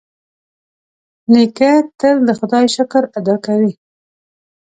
[1.33, 3.73] نیکه تل د خدای شکر ادا کوي.